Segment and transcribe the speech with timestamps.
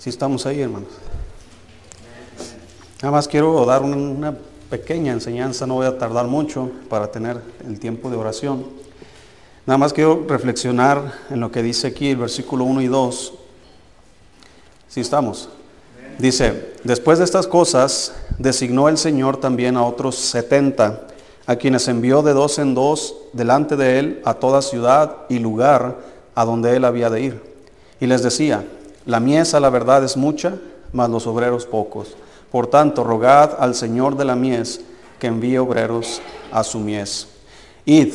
[0.00, 0.88] Sí estamos ahí, hermanos.
[3.02, 4.34] Nada más quiero dar una,
[4.70, 8.64] pequeña enseñanza, no voy a tardar mucho para tener el tiempo de oración.
[9.66, 13.34] Nada más quiero reflexionar en lo que dice aquí el versículo 1 y 2.
[14.88, 15.50] Sí estamos.
[16.18, 21.08] Dice, después de estas cosas, designó el Señor también a otros setenta,
[21.44, 25.98] a quienes envió de dos en dos delante de él a toda ciudad y lugar
[26.34, 27.42] a donde él había de ir.
[28.00, 28.64] Y les decía,
[29.06, 30.54] la mies a la verdad es mucha,
[30.92, 32.16] mas los obreros pocos.
[32.50, 34.80] Por tanto, rogad al Señor de la mies
[35.18, 36.20] que envíe obreros
[36.52, 37.28] a su mies.
[37.84, 38.14] Id,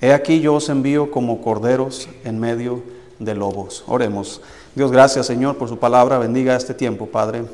[0.00, 2.82] he aquí yo os envío como corderos en medio
[3.18, 3.84] de lobos.
[3.86, 4.40] Oremos.
[4.74, 6.18] Dios, gracias Señor por su palabra.
[6.18, 7.44] Bendiga este tiempo, Padre.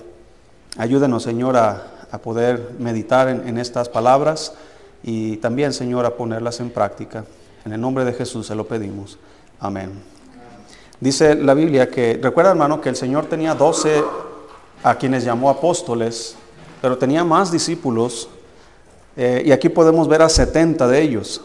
[0.76, 4.54] Ayúdenos, Señor, a, a poder meditar en, en estas palabras
[5.02, 7.24] y también, Señor, a ponerlas en práctica.
[7.64, 9.18] En el nombre de Jesús se lo pedimos.
[9.60, 10.11] Amén.
[11.02, 14.04] Dice la Biblia que, recuerda hermano, que el Señor tenía doce
[14.84, 16.36] a quienes llamó apóstoles,
[16.80, 18.28] pero tenía más discípulos,
[19.16, 21.40] eh, y aquí podemos ver a 70 de ellos,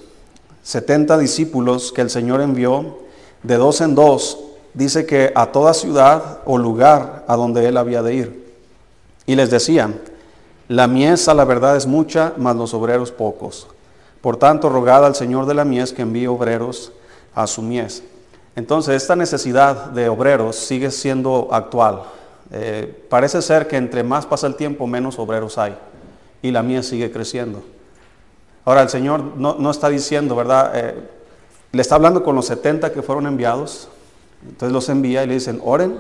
[0.62, 3.00] 70 discípulos que el Señor envió
[3.42, 4.38] de dos en dos,
[4.76, 8.54] dice que a toda ciudad o lugar a donde él había de ir.
[9.26, 9.92] Y les decía,
[10.68, 13.66] la mies a la verdad es mucha, mas los obreros pocos.
[14.22, 16.92] Por tanto, rogad al Señor de la mies que envíe obreros
[17.34, 18.04] a su mies.
[18.58, 22.02] Entonces, esta necesidad de obreros sigue siendo actual.
[22.52, 25.78] Eh, parece ser que entre más pasa el tiempo, menos obreros hay.
[26.42, 27.62] Y la mies sigue creciendo.
[28.66, 30.72] Ahora, el Señor no, no está diciendo, ¿verdad?
[30.74, 30.96] Eh,
[31.72, 33.90] le está hablando con los 70 que fueron enviados.
[34.42, 36.00] Entonces los envía y le dicen, oren,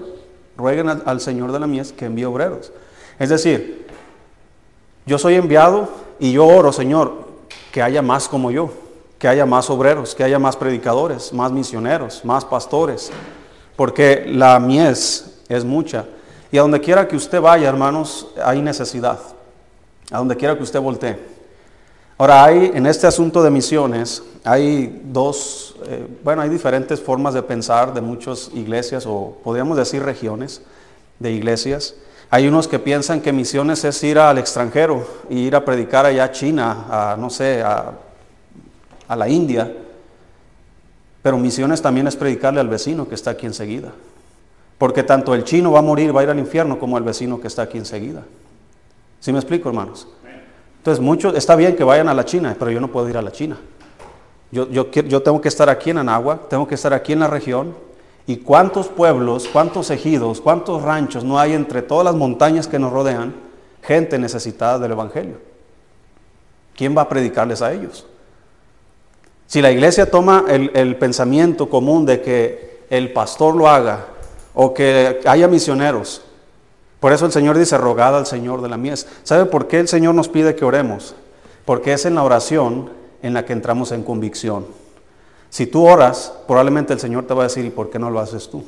[0.57, 2.71] rueguen al, al Señor de la mies que envíe obreros.
[3.19, 3.85] Es decir,
[5.05, 7.13] yo soy enviado y yo oro, Señor,
[7.71, 8.71] que haya más como yo,
[9.17, 13.11] que haya más obreros, que haya más predicadores, más misioneros, más pastores,
[13.75, 16.05] porque la mies es mucha.
[16.51, 19.19] Y a donde quiera que usted vaya, hermanos, hay necesidad.
[20.11, 21.17] A donde quiera que usted voltee.
[22.17, 27.43] Ahora, hay en este asunto de misiones, hay dos, eh, bueno, hay diferentes formas de
[27.43, 30.61] pensar de muchas iglesias, o podríamos decir regiones
[31.19, 31.95] de iglesias.
[32.29, 36.23] Hay unos que piensan que misiones es ir al extranjero y ir a predicar allá
[36.25, 37.93] a China, a no sé, a,
[39.07, 39.71] a la India.
[41.21, 43.91] Pero misiones también es predicarle al vecino que está aquí enseguida.
[44.77, 47.41] Porque tanto el chino va a morir, va a ir al infierno, como el vecino
[47.41, 48.23] que está aquí enseguida.
[49.19, 50.07] ¿Sí me explico, hermanos?
[50.77, 53.21] Entonces, muchos, está bien que vayan a la China, pero yo no puedo ir a
[53.21, 53.57] la China.
[54.51, 57.27] Yo, yo, yo tengo que estar aquí en Anáhuac, tengo que estar aquí en la
[57.27, 57.75] región.
[58.25, 62.93] ¿Y cuántos pueblos, cuántos ejidos, cuántos ranchos no hay entre todas las montañas que nos
[62.93, 63.33] rodean?
[63.81, 65.37] Gente necesitada del Evangelio.
[66.75, 68.05] ¿Quién va a predicarles a ellos?
[69.47, 74.07] Si la iglesia toma el, pensamiento común de que el pastor lo haga
[74.53, 76.21] o que haya misioneros,
[76.99, 79.07] por eso el Señor dice, rogad al Señor de la mies.
[79.23, 81.15] ¿Sabe por qué el Señor nos pide que oremos?
[81.63, 82.89] Porque es en la oración
[83.21, 84.65] en la que entramos en convicción.
[85.49, 88.19] Si tú oras, probablemente el Señor te va a decir, ¿y por qué no lo
[88.19, 88.65] haces tú?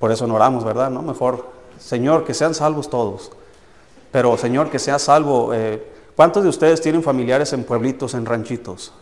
[0.00, 0.90] Por eso no oramos, ¿verdad?
[0.90, 1.46] No, mejor,
[1.78, 3.30] Señor, que sean salvos todos.
[4.10, 5.54] Pero, Señor, que sea salvo.
[5.54, 5.82] Eh,
[6.16, 8.92] ¿Cuántos de ustedes tienen familiares en pueblitos, en ranchitos?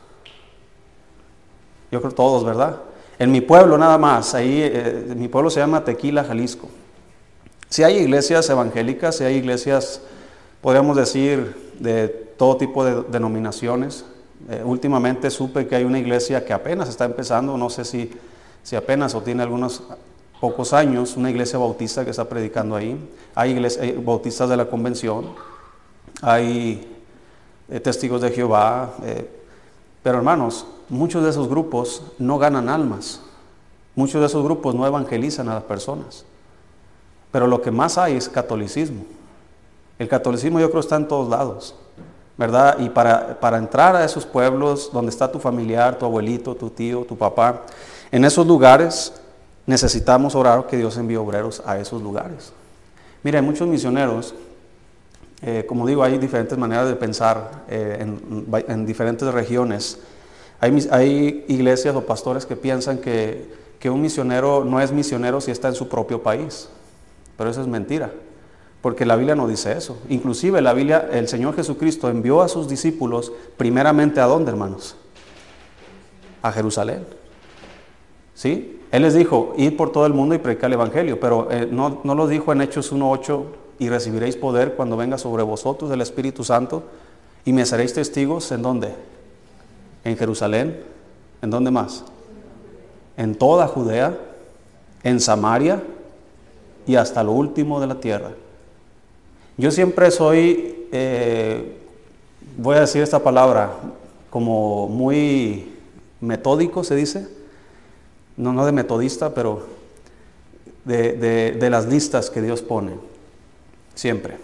[1.93, 2.81] Yo creo todos, ¿verdad?
[3.19, 6.71] En mi pueblo nada más, ahí, eh, mi pueblo se llama Tequila, Jalisco.
[7.69, 10.01] Si hay iglesias evangélicas, si hay iglesias,
[10.63, 14.07] podríamos decir, de todo tipo de denominaciones.
[14.49, 18.11] Eh, últimamente supe que hay una iglesia que apenas está empezando, no sé si,
[18.63, 19.83] si apenas o tiene algunos
[20.41, 22.99] pocos años, una iglesia bautista que está predicando ahí.
[23.35, 25.27] Hay, hay bautistas de la convención,
[26.23, 26.91] hay
[27.69, 28.95] eh, testigos de Jehová.
[30.03, 33.21] Pero hermanos, muchos de esos grupos no ganan almas.
[33.95, 36.25] Muchos de esos grupos no evangelizan a las personas.
[37.31, 39.05] Pero lo que más hay es catolicismo.
[39.99, 41.75] El catolicismo yo creo está en todos lados,
[42.37, 42.79] ¿verdad?
[42.79, 47.05] Y para, para entrar a esos pueblos donde está tu familiar, tu abuelito, tu tío,
[47.05, 47.63] tu papá,
[48.11, 49.13] en esos lugares
[49.67, 52.53] necesitamos orar que Dios envíe obreros a esos lugares.
[53.23, 54.35] Mira, hay muchos misioneros,
[55.45, 59.99] eh, como digo, hay diferentes maneras de pensar eh, en, en, diferentes regiones.
[60.61, 63.51] Hay, hay, iglesias o pastores que piensan que,
[63.81, 66.69] que un misionero no es misionero si está en su propio país.
[67.37, 68.13] Pero eso es mentira,
[68.83, 69.99] porque la Biblia no dice eso.
[70.09, 74.95] Inclusive la Biblia, el Señor Jesucristo envió a sus discípulos primeramente a dónde, hermanos?
[76.41, 77.05] A Jerusalén.
[78.35, 78.81] ¿Sí?
[78.93, 82.01] Él les dijo, id por todo el mundo y predicar el Evangelio, pero eh, no,
[82.05, 83.43] no lo dijo en Hechos 1.8,
[83.83, 86.85] y recibiréis poder cuando venga sobre vosotros el Espíritu Santo,
[87.45, 88.95] y me seréis testigos en dónde?
[90.05, 90.85] En Jerusalén.
[91.43, 92.05] ¿En dónde más?
[93.17, 94.17] En toda Judea,
[95.03, 95.83] en Samaria
[96.87, 98.31] y hasta lo último de la tierra.
[99.57, 101.77] Yo siempre soy, eh,
[102.57, 103.73] voy a decir esta palabra,
[104.31, 105.73] como muy
[106.21, 107.27] metódico, se dice,
[108.37, 109.67] no, no de metodista, pero
[110.85, 112.93] de, de las listas que Dios pone,
[113.95, 114.39] siempre.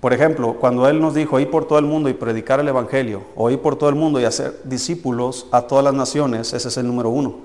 [0.00, 3.22] Por ejemplo, cuando Él nos dijo ir por todo el mundo y predicar el Evangelio,
[3.34, 6.76] o ir por todo el mundo y hacer discípulos a todas las naciones, ese es
[6.76, 7.36] el número uno.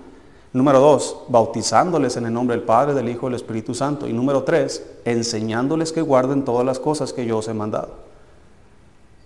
[0.53, 4.05] Número dos, bautizándoles en el nombre del Padre, del Hijo y del Espíritu Santo.
[4.07, 7.95] Y número tres, enseñándoles que guarden todas las cosas que yo os he mandado.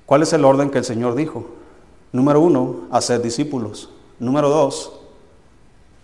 [0.05, 1.45] ¿Cuál es el orden que el Señor dijo?
[2.11, 3.89] Número uno, hacer discípulos.
[4.19, 4.93] Número dos,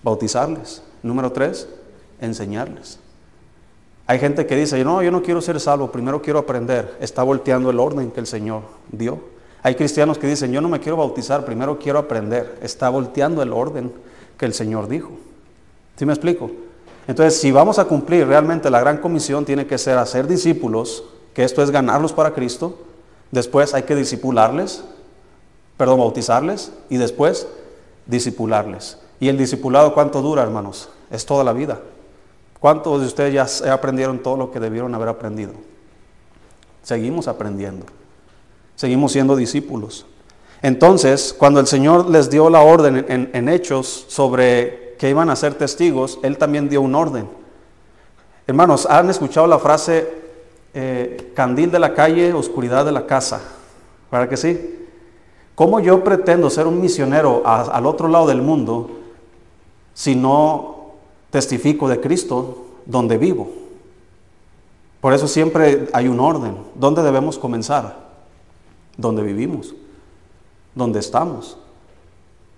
[0.01, 0.81] bautizarles.
[1.03, 1.69] Número tres,
[2.19, 2.99] enseñarles.
[4.11, 6.97] Hay gente que dice, no, yo no quiero ser salvo, primero quiero aprender.
[6.99, 9.19] Está volteando el orden que el Señor dio.
[9.63, 12.59] Hay cristianos que dicen, yo no me quiero bautizar, primero quiero aprender.
[12.61, 13.89] Está volteando el orden
[14.37, 15.11] que el Señor dijo.
[15.95, 16.51] ¿Sí me explico?
[17.07, 21.45] Entonces, si vamos a cumplir realmente la gran comisión, tiene que ser hacer discípulos, que
[21.45, 22.79] esto es ganarlos para Cristo.
[23.31, 24.83] Después hay que discipularles,
[25.77, 27.47] perdón, bautizarles y después
[28.07, 28.97] discipularles.
[29.21, 30.89] ¿Y el discipulado cuánto dura, hermanos?
[31.09, 31.79] Es toda la vida.
[32.61, 35.51] ¿Cuántos de ustedes ya aprendieron todo lo que debieron haber aprendido?
[36.83, 37.87] Seguimos aprendiendo.
[38.75, 40.05] Seguimos siendo discípulos.
[40.61, 43.03] Entonces, cuando el Señor les dio la orden
[43.33, 47.27] en, Hechos sobre que iban a ser testigos, Él también dio un orden.
[48.45, 50.07] Hermanos, ¿han escuchado la frase
[50.75, 53.41] eh, candil de la calle, oscuridad de la casa?
[54.11, 54.87] ¿Para que sí?
[55.55, 58.99] ¿Cómo yo pretendo ser un misionero al otro lado del mundo
[59.95, 60.80] si no
[61.31, 63.49] testifico de Cristo donde vivo?
[65.01, 66.57] Por eso siempre hay un orden.
[66.75, 67.97] ¿Dónde debemos comenzar?
[68.97, 69.73] Donde vivimos
[70.75, 71.57] donde estamos.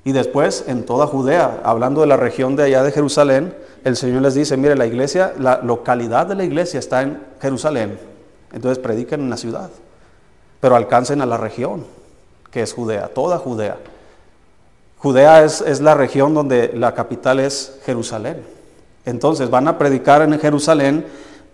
[0.04, 4.22] Y después en toda Judea, hablando de la región de allá de Jerusalén, el Señor
[4.22, 7.98] les dice, mire, la iglesia, la localidad de la iglesia está en Jerusalén.
[8.52, 9.70] Entonces prediquen en la ciudad,
[10.60, 11.86] pero alcancen a la región,
[12.52, 13.78] que es Judea, toda Judea.
[14.98, 18.46] Judea es, es la región donde la capital es Jerusalén.
[19.06, 21.06] Entonces van a predicar en Jerusalén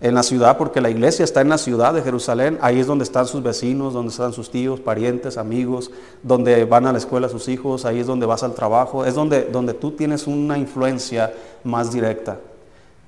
[0.02, 3.04] en la ciudad, porque la iglesia está en la ciudad de Jerusalén, ahí es donde
[3.04, 5.92] están sus vecinos, donde están sus tíos, parientes, amigos,
[6.24, 9.44] donde van a la escuela sus hijos, ahí es donde vas al trabajo, es donde,
[9.44, 11.34] donde tú tienes una influencia
[11.66, 12.38] más directa.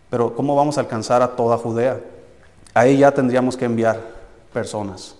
[0.09, 2.01] Pero ¿cómo vamos a alcanzar a toda Judea?
[2.73, 4.01] Ahí ya tendríamos que enviar
[4.51, 5.15] personas.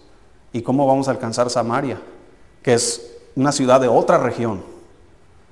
[0.52, 2.02] ¿Y cómo vamos a alcanzar Samaria,
[2.62, 4.62] que es una ciudad de otra región?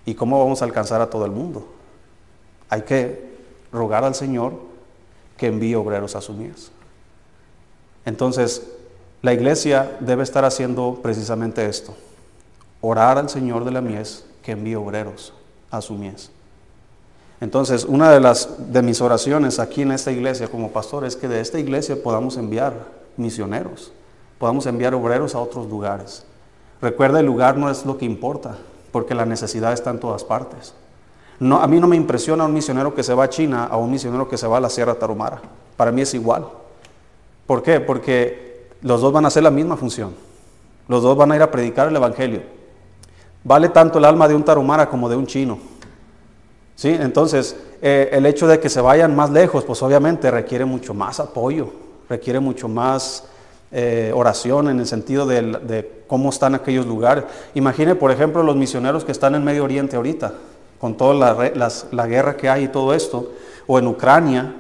[0.06, 1.66] ¿Y cómo vamos a alcanzar a todo el mundo?
[2.70, 3.29] Hay que
[3.72, 4.54] rogar al Señor
[5.38, 6.72] que envíe obreros a su mies.
[8.06, 8.68] Entonces,
[9.22, 11.94] la iglesia debe estar haciendo precisamente esto,
[12.82, 15.34] orar al Señor de la mies que envíe obreros
[15.72, 16.32] a su mies.
[17.42, 21.28] Entonces, una de las de mis oraciones aquí en esta iglesia como pastor es que
[21.28, 22.74] de esta iglesia podamos enviar
[23.16, 23.94] misioneros,
[24.38, 26.26] podamos enviar obreros a otros lugares.
[26.82, 28.58] Recuerda, el lugar no es lo que importa,
[28.92, 30.74] porque la necesidad está en todas partes.
[31.42, 34.28] A mí no me impresiona un misionero que se va a China a un misionero
[34.28, 35.42] que se va a la Sierra Tarumara.
[35.78, 36.46] Para mí es igual.
[37.48, 37.80] ¿Por qué?
[37.80, 40.14] Porque los dos van a hacer la misma función.
[40.90, 42.42] Los dos van a ir a predicar el Evangelio.
[43.44, 45.60] Vale tanto el alma de un tarumara como de un chino.
[46.76, 46.90] ¿Sí?
[46.90, 51.20] Entonces, eh, el hecho de que se vayan más lejos, pues obviamente requiere mucho más
[51.20, 51.72] apoyo,
[52.10, 53.26] requiere mucho más
[53.72, 57.24] eh, oración en el sentido de, de, cómo están aquellos lugares.
[57.54, 60.34] Imagine, por ejemplo, los misioneros que están en Medio Oriente ahorita
[60.80, 61.14] con toda
[61.54, 63.34] la, guerra que hay y todo esto,
[63.68, 64.56] o en Ucrania,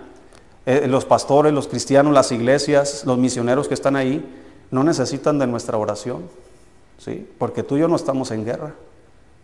[0.65, 4.23] eh, los pastores, los cristianos, las iglesias, los misioneros que están ahí,
[4.69, 6.23] no necesitan de nuestra oración,
[6.97, 7.27] ¿sí?
[7.37, 8.75] porque tú y yo no estamos en guerra,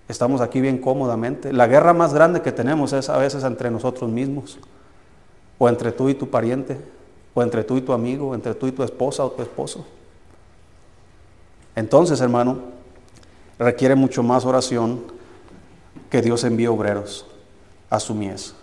[0.08, 1.54] estamos aquí bien cómodamente.
[1.54, 4.60] La guerra más grande que tenemos es a veces entre nosotros mismos,
[5.58, 6.78] o entre tú y tu pariente,
[7.34, 9.86] o entre tú y tu amigo, entre tú y tu esposa o tu esposo.
[11.76, 12.60] Entonces, hermano,
[13.58, 15.15] requiere mucho más oración
[16.16, 17.26] que Dios envíe obreros
[17.90, 18.56] a su mies.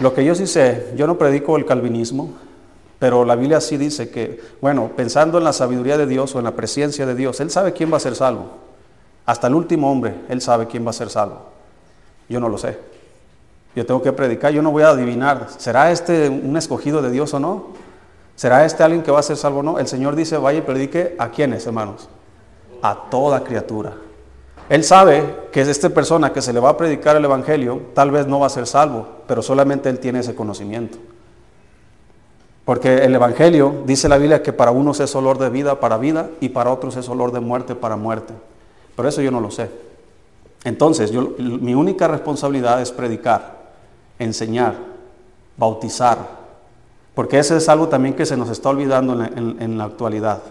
[0.00, 2.34] Lo que yo sí sé, yo no predico el calvinismo,
[2.98, 6.44] pero la Biblia sí dice que, bueno, pensando en la sabiduría de Dios o en
[6.44, 8.50] la presencia de Dios, Él sabe quién va a ser salvo.
[9.24, 11.38] Hasta el último hombre, Él sabe quién va a ser salvo.
[12.28, 12.78] Yo no lo sé.
[13.74, 17.32] Yo tengo que predicar, yo no voy a adivinar, ¿será este un escogido de Dios
[17.32, 17.68] o no?
[18.36, 19.78] ¿Será este alguien que va a ser salvo o no?
[19.78, 22.10] El Señor dice, vaya y predique a quiénes, hermanos?
[22.82, 23.94] A toda criatura.
[24.68, 28.10] Él sabe que es esta persona que se le va a predicar el Evangelio, tal
[28.10, 30.98] vez no va a ser salvo, pero solamente él tiene ese conocimiento.
[32.64, 36.30] Porque el Evangelio dice la Biblia que para unos es olor de vida para vida
[36.40, 38.32] y para otros es olor de muerte para muerte.
[38.96, 39.68] Pero eso yo no lo sé.
[40.64, 43.64] Entonces, yo, mi única responsabilidad es predicar,
[44.18, 44.76] enseñar,
[45.58, 46.44] bautizar,
[47.14, 49.26] Porque ese es algo también que se nos está olvidando en la,
[49.64, 50.42] en, la actualidad.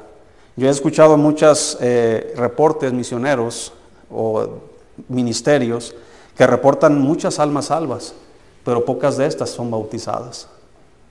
[0.56, 3.74] Yo he escuchado muchos eh, reportes misioneros
[4.14, 4.48] o
[5.10, 5.96] ministerios
[6.38, 8.14] que reportan muchas almas salvas,
[8.64, 10.48] pero pocas de estas son bautizadas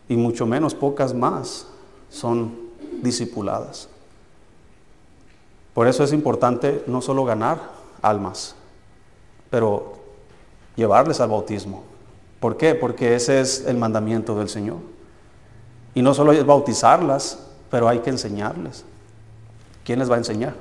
[0.09, 1.67] y mucho menos pocas más
[2.11, 2.55] son
[3.03, 3.89] discipuladas.
[5.75, 7.59] Por eso es importante no solo ganar
[8.03, 8.55] almas,
[9.51, 9.95] pero
[10.77, 11.83] llevarles al bautismo.
[12.41, 12.75] ¿Por qué?
[12.75, 14.79] Porque ese es el mandamiento del Señor.
[15.95, 17.39] Y no solo es bautizarlas,
[17.71, 18.85] pero hay que enseñarles.
[19.85, 20.55] ¿Quién les va a enseñar?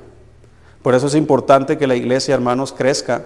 [0.82, 3.24] Por eso es importante que la iglesia, hermanos, crezca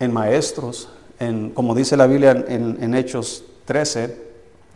[0.00, 0.88] en maestros,
[1.20, 4.28] en, como dice la Biblia en, Hechos 13,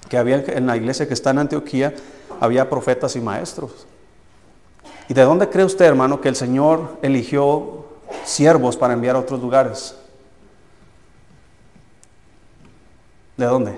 [0.08, 1.94] que había en la iglesia que está en Antioquía,
[2.40, 3.86] había profetas y maestros.
[5.08, 7.86] ¿Y de dónde cree usted, hermano, que el Señor eligió
[8.24, 9.96] siervos para enviar a otros lugares?
[13.36, 13.76] ¿De dónde?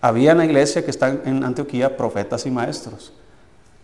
[0.00, 3.12] Había en la iglesia que está en Antioquía profetas y maestros.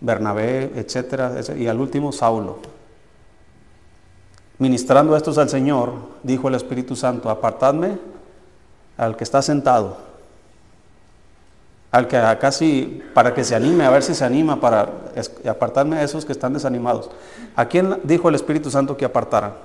[0.00, 2.58] Bernabé, etcétera, y al último Saulo.
[4.58, 7.98] Ministrando estos al Señor, dijo el Espíritu Santo, apartadme
[8.96, 10.06] al que está sentado
[11.96, 14.86] al que casi para que se anime, a ver si se anima para
[15.48, 17.08] apartarme de esos que están desanimados.
[17.54, 19.56] ¿A quién dijo el Espíritu Santo que apartara?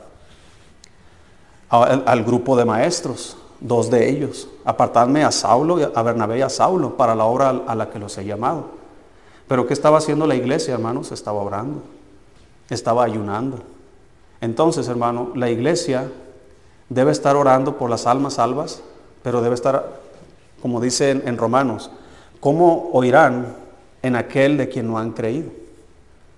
[1.69, 4.47] Al, grupo de maestros, dos de ellos.
[4.63, 8.17] Apartarme a Saulo, a Bernabé y a Saulo para la obra a la que los
[8.17, 8.80] he llamado.
[9.51, 11.11] Pero ¿qué estaba haciendo la iglesia, hermanos?
[11.11, 11.83] Estaba orando,
[12.69, 13.59] estaba ayunando.
[14.39, 16.09] Entonces, hermano, la iglesia
[16.87, 18.81] debe estar orando por las almas salvas,
[19.23, 19.99] pero debe estar,
[20.61, 21.91] como dice en Romanos,
[22.39, 23.47] ¿Cómo oirán
[24.01, 25.51] en aquel de quien no han creído?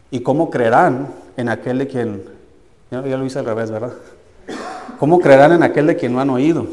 [0.10, 2.24] ¿Y cómo creerán en aquel de quien...
[2.90, 3.94] Ya, lo hice al revés, ¿verdad?
[4.98, 6.66] ¿Cómo creerán en aquel de quien no han oído?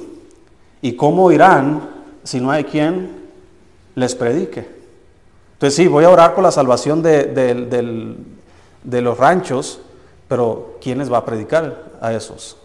[0.81, 1.83] ¿Y cómo oirán
[2.25, 3.29] si no hay quien
[3.95, 4.80] les predique?
[5.61, 8.17] Entonces sí, voy a orar por la salvación de,
[8.83, 9.79] los ranchos,
[10.27, 12.57] pero ¿quién les va a predicar a esos?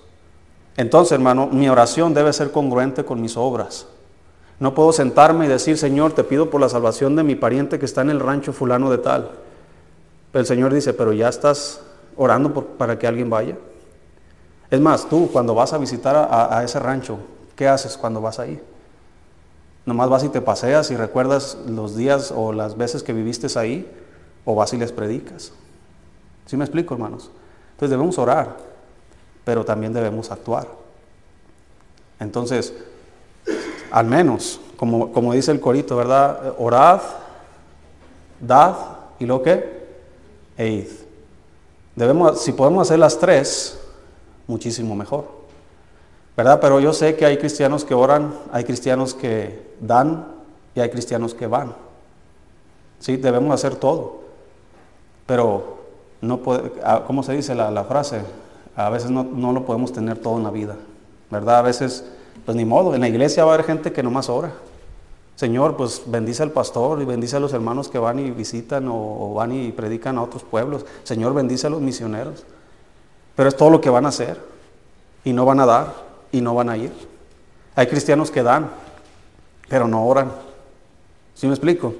[0.77, 3.87] Entonces, hermano, mi oración debe ser congruente con mis obras.
[4.61, 7.85] No puedo sentarme y decir, Señor, te pido por la salvación de mi pariente que
[7.85, 9.31] está en el rancho fulano de tal.
[10.31, 11.81] Pero el Señor dice, pero ya estás
[12.15, 13.57] orando para que alguien vaya.
[14.71, 17.17] Es más, tú cuando vas a visitar a, a, ese rancho,
[17.57, 18.57] ¿qué haces cuando vas ahí?
[19.85, 23.89] Nomás vas y te paseas y recuerdas los días o las veces que viviste ahí,
[24.43, 25.51] o vas y les predicas.
[26.45, 27.29] ¿Sí me explico, hermanos?
[27.71, 28.57] Entonces debemos orar,
[29.43, 30.67] pero también debemos actuar.
[32.19, 32.73] Entonces,
[33.91, 36.55] al menos, como, como dice el corito, ¿verdad?
[36.57, 37.01] Orad,
[38.39, 38.75] dad
[39.19, 39.85] y lo que,
[40.57, 40.87] eid.
[41.95, 43.79] Debemos, si podemos hacer las tres,
[44.47, 45.44] muchísimo mejor.
[46.37, 46.59] ¿Verdad?
[46.59, 50.27] Pero yo sé que hay cristianos que oran, hay cristianos que dan
[50.73, 51.73] y hay cristianos que van.
[52.99, 54.21] Sí, debemos hacer todo.
[55.25, 55.77] Pero
[56.21, 58.21] no puede, ah, ¿cómo se dice la, frase?
[58.75, 60.75] A veces no, no, lo podemos tener todo en la vida.
[61.31, 61.59] ¿Verdad?
[61.59, 62.03] A veces
[62.43, 64.51] pues ni modo, en la iglesia va a haber gente que nomás ora.
[65.35, 69.33] Señor, pues bendice al pastor y bendice a los hermanos que van y visitan o,
[69.33, 70.85] van y predican a otros pueblos.
[71.03, 72.45] Señor, bendice a los misioneros.
[73.35, 74.39] Pero es todo lo que van a hacer.
[75.23, 76.04] Y no van a dar
[76.35, 76.91] y no van a ir.
[77.75, 78.69] Hay cristianos que dan,
[79.69, 80.33] pero no oran.
[81.33, 81.93] ¿Sí me explico?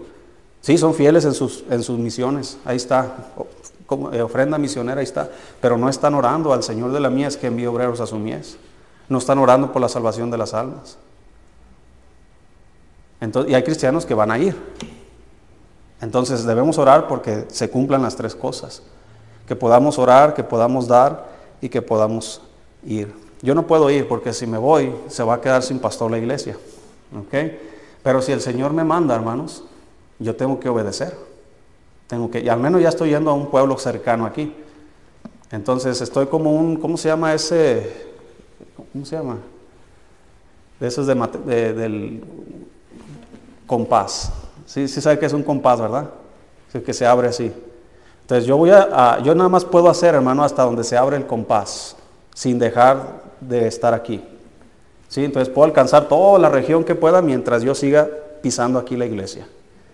[0.60, 2.58] Sí, son fieles en sus, en sus misiones.
[2.66, 3.16] Ahí está.
[4.12, 5.30] Eh, ofrenda misionera, ahí está.
[5.62, 8.58] Pero no están orando al Señor de la mies que envíe obreros a su mies.
[9.08, 10.98] No están orando por la salvación de las almas.
[13.22, 14.56] Entonces, y hay cristianos que van a ir.
[16.02, 18.82] Entonces debemos orar porque se cumplan las tres cosas.
[19.48, 21.26] Que podamos orar, que podamos dar
[21.62, 22.42] y que podamos
[22.84, 23.25] ir.
[23.46, 26.18] Yo no puedo ir porque si me voy se va a quedar sin pastor la
[26.18, 26.58] iglesia.
[28.04, 29.64] Pero si el Señor me manda, hermanos,
[30.20, 31.16] yo tengo que obedecer.
[32.08, 34.54] Tengo que, y al menos ya estoy yendo a un pueblo cercano aquí.
[35.52, 38.14] Entonces estoy como un, ¿cómo se llama ese?
[38.92, 39.38] ¿cómo se llama?
[40.80, 42.24] De esos de, del
[43.68, 44.32] compás.
[44.66, 46.10] Sí, sí sabe que es un compás, ¿verdad?
[46.86, 47.54] Que se abre así.
[48.22, 51.28] Entonces yo voy a, yo nada más puedo hacer, hermano, hasta donde se abre el
[51.28, 51.96] compás,
[52.36, 54.24] sin dejar de estar aquí.
[55.08, 55.24] ¿Sí?
[55.24, 58.08] Entonces puedo alcanzar toda la región que pueda mientras yo siga
[58.44, 59.48] pisando aquí la iglesia.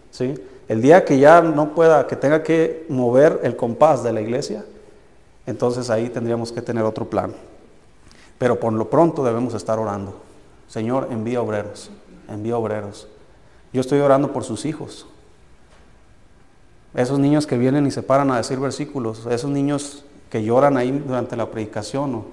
[0.10, 0.33] ¿Sí?
[0.67, 4.65] El día que ya no pueda, que tenga que mover el compás de la iglesia,
[5.45, 7.33] entonces ahí tendríamos que tener otro plan.
[8.38, 10.15] Pero por lo pronto debemos estar orando.
[10.67, 11.91] Señor, envía obreros,
[12.27, 13.07] envía obreros.
[13.71, 15.05] Yo estoy orando por sus hijos.
[16.95, 20.91] Esos niños que vienen y se paran a decir versículos, esos niños que lloran ahí
[20.91, 22.23] durante la predicación,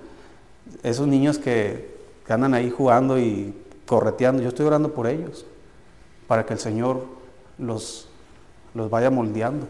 [0.82, 3.52] esos niños que, que andan ahí jugando y
[3.84, 5.44] correteando, yo estoy orando por ellos.
[6.28, 7.04] para que el Señor
[7.58, 8.06] los,
[8.74, 9.66] los vaya moldeando.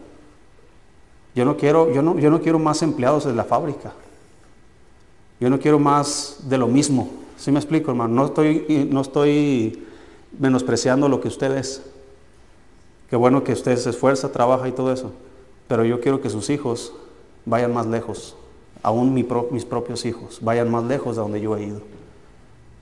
[1.33, 3.93] Yo no, quiero, yo, no, yo no quiero más empleados de la fábrica.
[5.39, 7.09] Yo no quiero más de lo mismo.
[7.37, 8.13] ¿Sí me explico, hermano?
[8.13, 9.87] No estoy, no estoy
[10.37, 11.81] menospreciando lo que usted es.
[13.09, 15.13] Qué bueno que usted se esfuerza, trabaja y todo eso.
[15.69, 16.93] Pero yo quiero que sus hijos
[17.45, 18.35] vayan más lejos.
[18.81, 21.81] Aún mi mis propios hijos vayan más lejos de donde yo he ido.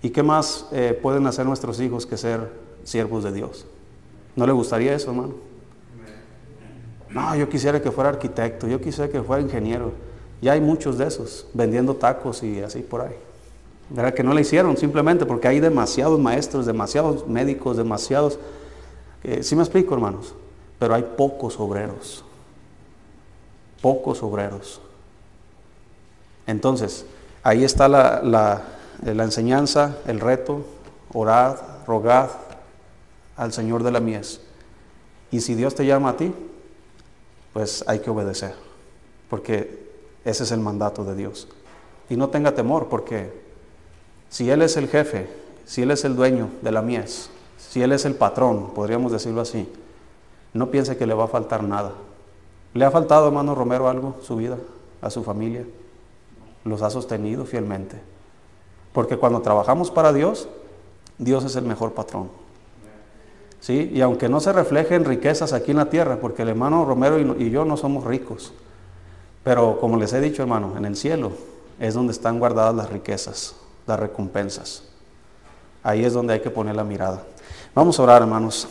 [0.02, 2.52] ¿Y qué más eh, pueden hacer nuestros hijos que ser
[2.84, 3.66] siervos de Dios?
[4.36, 5.34] ¿No le gustaría eso, hermano?
[7.10, 9.92] No, yo quisiera que fuera arquitecto, yo quisiera que fuera ingeniero.
[10.42, 13.16] Ya hay muchos de esos, vendiendo tacos y así por ahí.
[13.90, 14.14] ¿Verdad?
[14.14, 18.38] Que no le hicieron simplemente porque hay demasiados maestros, demasiados médicos, demasiados...
[19.24, 20.36] Eh, sí me explico, hermanos,
[20.78, 22.24] pero hay pocos obreros.
[23.82, 24.82] Pocos obreros.
[26.48, 27.06] Entonces,
[27.44, 30.66] ahí está la, la, enseñanza, el reto,
[31.14, 32.30] orad, rogad
[33.36, 34.42] al Señor de la mies.
[35.30, 36.34] Y si Dios te llama a ti,
[37.54, 38.54] pues hay que obedecer,
[39.30, 39.88] porque
[40.24, 41.48] ese es el mandato de Dios.
[42.10, 43.32] Y no tenga temor, porque
[44.30, 45.30] si Él es el jefe,
[45.66, 49.42] si Él es el dueño de la mies, si Él es el patrón, podríamos decirlo
[49.42, 49.70] así,
[50.54, 51.92] no piense que le va a faltar nada.
[52.78, 54.56] ¿Le ha faltado, hermano Romero, algo, su vida,
[55.02, 55.66] a su familia?
[56.64, 58.00] Los ha sostenido fielmente.
[58.94, 60.48] Porque cuando trabajamos para Dios,
[61.18, 62.30] Dios es el mejor patrón.
[63.62, 63.90] ¿Sí?
[63.92, 67.50] Y aunque no se reflejen riquezas aquí en la tierra, porque el hermano Romero y
[67.50, 68.54] yo no somos ricos,
[69.44, 71.32] pero como les he dicho, hermano, en el cielo
[71.80, 73.56] es donde están guardadas las riquezas,
[73.88, 74.84] las recompensas.
[75.82, 77.24] Ahí es donde hay que poner la mirada.
[77.74, 78.66] Vamos a orar, hermanos.